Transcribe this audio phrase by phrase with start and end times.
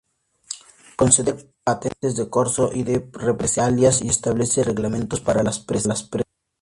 [1.01, 6.09] Conceder patentes de corso y de represalias, y establecer reglamentos para las presas".